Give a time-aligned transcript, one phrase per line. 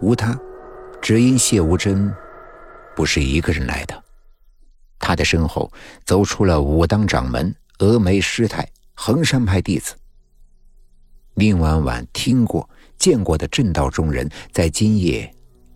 [0.00, 0.38] 无他，
[1.00, 2.14] 只因谢无真
[2.94, 4.04] 不是一个人来的，
[4.98, 5.70] 他的身后
[6.04, 9.94] 走出了武当掌门峨眉师太、衡山派弟子。
[11.34, 15.28] 宁婉婉听过、见过的正道中人，在今夜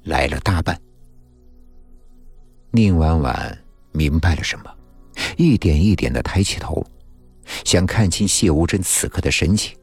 [0.05, 0.81] 来了大半。
[2.71, 3.59] 宁婉婉
[3.93, 4.71] 明白了什么，
[5.37, 6.85] 一点一点的抬起头，
[7.65, 9.77] 想看清谢无真此刻的神情。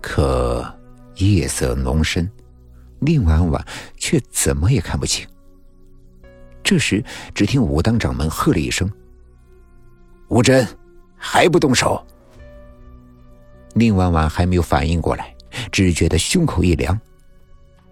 [0.00, 0.64] 可
[1.16, 2.30] 夜色浓深，
[3.04, 3.66] 宁婉婉
[3.96, 5.26] 却怎么也看不清。
[6.62, 8.88] 这时，只听武当掌门喝了一声
[10.30, 10.66] ：“吴真，
[11.16, 12.00] 还不动手！”
[13.74, 15.34] 宁婉婉还没有反应过来，
[15.72, 16.98] 只觉得胸口一凉，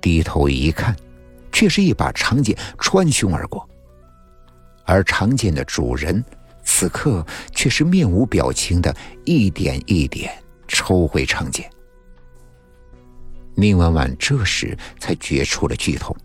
[0.00, 0.94] 低头一看，
[1.50, 3.68] 却是一把长剑穿胸而过。
[4.84, 6.24] 而长剑的主人，
[6.62, 10.32] 此刻却是面无表情的，一点一点
[10.68, 11.68] 抽回长剑。
[13.60, 16.16] 宁婉婉这时才觉出了剧痛，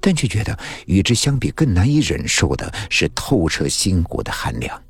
[0.00, 0.56] 但却觉得
[0.86, 4.80] 与之相比更难以忍受的是透彻心骨的寒凉。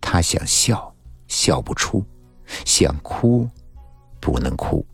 [0.00, 0.94] 他想笑，
[1.28, 2.04] 笑不出；
[2.64, 3.48] 想哭，
[4.20, 4.84] 不能哭，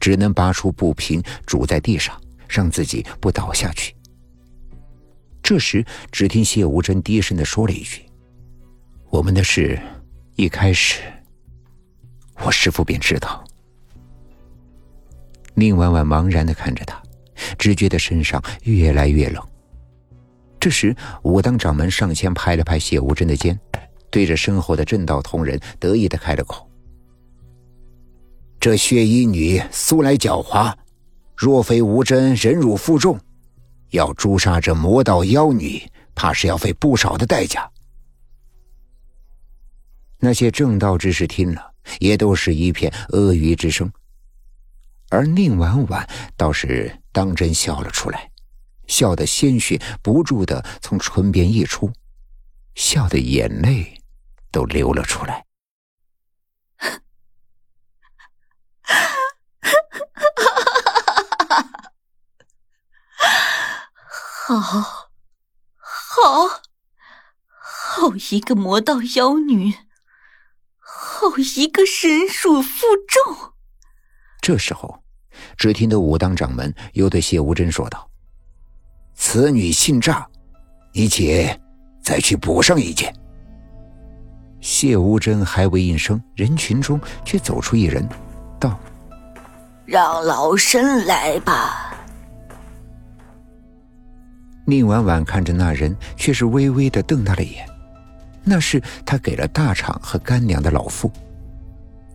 [0.00, 3.94] 只能拔出布瓶拄在地上，让自己不倒下去。
[5.42, 8.04] 这时，只听谢无真低声的说了一句
[9.10, 9.80] ：“我们的事，
[10.34, 11.02] 一开始，
[12.40, 13.44] 我师父便知道。”
[15.58, 17.02] 宁婉婉茫然的看着他，
[17.58, 19.42] 只觉得身上越来越冷。
[20.60, 23.58] 这时，武当掌门上前拍了拍谢无真的肩，
[24.10, 26.68] 对着身后的正道同仁得意的开了口
[28.60, 30.74] ：“这血衣女素来狡猾，
[31.34, 33.18] 若非无真忍辱负重，
[33.92, 35.82] 要诛杀这魔道妖女，
[36.14, 37.66] 怕是要费不少的代价。”
[40.20, 41.70] 那些正道之士听了，
[42.00, 43.90] 也都是一片阿谀之声。
[45.16, 48.30] 而宁婉婉倒是当真笑了出来，
[48.86, 51.90] 笑得鲜血不住的从唇边溢出，
[52.74, 54.02] 笑的眼泪
[54.52, 55.46] 都流了出来。
[64.46, 66.48] 好，好，
[67.58, 69.72] 好一个魔道妖女，
[70.78, 73.54] 好一个忍辱负重。
[74.42, 75.02] 这时候，
[75.56, 78.08] 只听得武当掌门又对谢无真说道
[79.14, 80.26] ：“此女姓诈，
[80.92, 81.58] 你且
[82.02, 83.14] 再去补上一件。”
[84.60, 88.08] 谢无真还未应声，人群中却走出一人，
[88.58, 88.78] 道
[89.86, 91.94] ：“让老身来吧。”
[94.66, 97.64] 宁婉婉看着那人，却是微微的瞪大了眼，
[98.42, 101.08] 那是他给了大厂和干娘的老妇。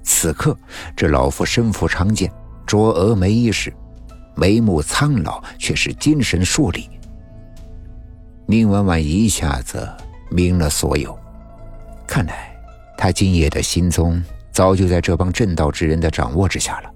[0.03, 0.57] 此刻，
[0.93, 2.29] 这老妇身负长剑，
[2.66, 3.73] 着峨眉衣饰，
[4.35, 6.89] 眉目苍老，却是精神硕立。
[8.45, 9.89] 宁婉婉一下子
[10.29, 11.17] 明了所有，
[12.07, 12.55] 看来
[12.97, 16.91] 他今夜的行踪早就在这帮正道之人的掌握之下了。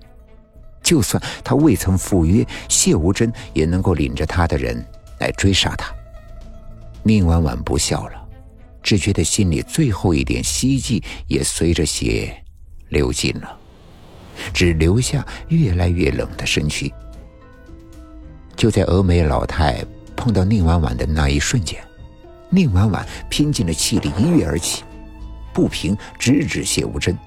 [0.81, 4.86] 就算他未曾赴约，谢无真也能够领着他的人
[5.20, 5.94] 来追杀他。
[7.03, 8.28] 宁婉婉不笑了，
[8.84, 12.36] 只觉得心里最后一点希冀也随着血。
[12.90, 13.58] 流尽了，
[14.53, 16.91] 只留下越来越冷的身躯。
[18.56, 19.84] 就在峨眉老太
[20.16, 21.81] 碰到宁婉婉的那一瞬间，
[22.50, 24.84] 宁婉婉拼尽了气力一跃而起，
[25.53, 27.18] 不平直指谢无真。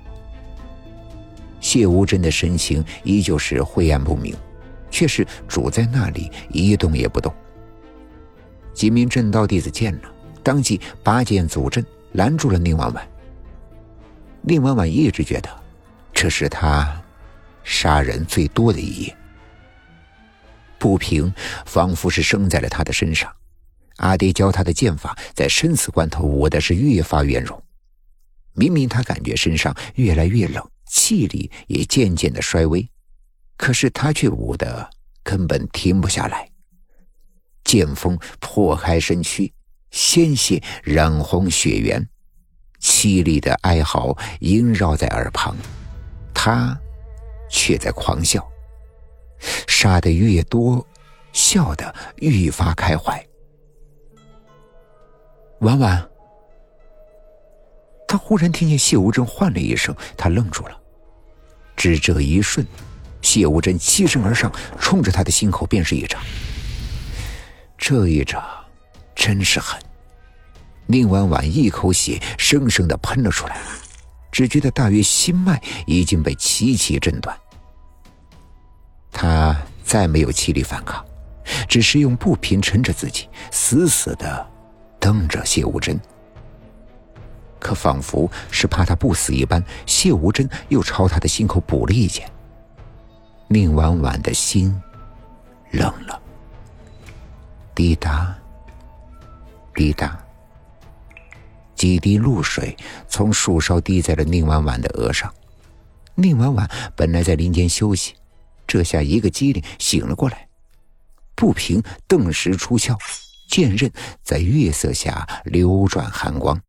[1.60, 4.34] 谢无真的神情依旧是晦暗不明，
[4.90, 7.34] 却是杵在那里一动也不动。
[8.72, 10.02] 几名正道弟子见了，
[10.42, 13.08] 当即拔剑阻阵，拦住了宁婉婉。
[14.40, 15.50] 宁婉婉一直觉得，
[16.20, 17.00] 这是他
[17.62, 19.16] 杀人最多的一夜。
[20.76, 21.32] 不平
[21.64, 23.32] 仿佛是生在了他的身上，
[23.98, 27.62] 阿爹教他的剑法，在生死关头舞的是越发圆融。
[28.54, 32.90] 明明他感觉身上越来越冷，气力也渐渐的衰微，
[33.56, 34.90] 可是他却舞的
[35.22, 36.50] 根本停不下来。
[37.62, 39.52] 剑锋破开身躯，
[39.92, 42.04] 鲜血染红血缘。
[42.80, 45.56] 凄厉的哀嚎萦绕在耳旁，
[46.40, 46.78] 他
[47.50, 48.48] 却在狂笑，
[49.66, 50.86] 杀的越多，
[51.32, 53.20] 笑的愈发开怀。
[55.58, 56.08] 婉婉，
[58.06, 60.80] 他忽然听见谢无真唤了一声，他愣住了。
[61.74, 62.64] 只这一瞬，
[63.20, 66.22] 谢无真欺身而上，冲着他的心口便是一掌。
[67.76, 68.40] 这一掌
[69.12, 69.76] 真是狠。
[70.86, 73.60] 宁婉婉一口血生生的喷了出来，
[74.38, 77.36] 只觉得大约心脉已经被齐齐震断。
[79.10, 81.04] 他再没有气力反抗，
[81.68, 84.48] 只是用布品撑着自己，死死的
[85.00, 85.98] 瞪着谢无真。
[87.58, 92.30] 可仿佛是怕他不死一般，谢无真又朝他的心口补了一剑。
[93.48, 94.72] 宁婉婉的心
[95.72, 96.22] 冷了，
[97.74, 98.32] 滴答，
[99.74, 100.16] 滴答，
[101.78, 102.76] 几滴露水
[103.08, 105.32] 从树梢滴在了宁婉婉的额上。
[106.16, 108.14] 宁婉婉本来在林间休息，
[108.66, 110.48] 这下一个机灵醒了过来。
[111.36, 112.98] 不平顿时出鞘，
[113.48, 113.88] 剑刃
[114.24, 116.60] 在月色下流转寒光。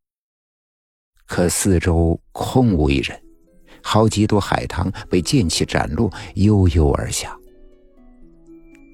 [1.26, 3.20] 可四周空无一人，
[3.82, 7.36] 好几朵海棠被剑气斩落，悠悠而下。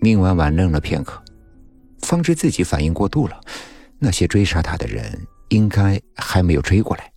[0.01, 1.21] 宁婉婉愣了片刻，
[1.99, 3.37] 方知自己反应过度了，
[3.99, 7.14] 那些追杀他的人应该还没有追过来。